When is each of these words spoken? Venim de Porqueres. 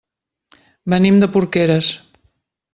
Venim 0.95 1.21
de 1.25 1.31
Porqueres. 1.37 1.93